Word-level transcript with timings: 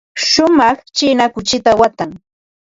Shumaq 0.27 0.77
china 0.95 1.25
kuchita 1.33 1.71
watan. 1.79 2.11